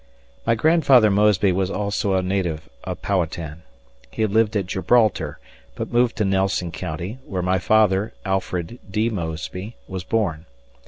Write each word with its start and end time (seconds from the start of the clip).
My 0.47 0.55
grandfather 0.55 1.11
Mosby 1.11 1.51
was 1.51 1.69
also 1.69 2.15
a 2.15 2.23
native 2.23 2.67
of 2.83 3.03
Powhatan. 3.03 3.61
He 4.09 4.25
lived 4.25 4.57
at 4.57 4.65
Gibraltar, 4.65 5.37
but 5.75 5.93
moved 5.93 6.15
to 6.15 6.25
Nelson 6.25 6.71
County, 6.71 7.19
where 7.23 7.43
my 7.43 7.59
father, 7.59 8.11
Alfred 8.25 8.79
D. 8.89 9.11
Mosby, 9.11 9.75
was 9.87 10.03
born. 10.03 10.47